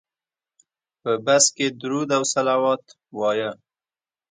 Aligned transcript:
په 1.01 1.11
بس 1.25 1.45
کې 1.55 1.67
درود 1.81 2.09
او 2.17 2.23
صلوات 2.33 2.83
وایه. 3.19 3.51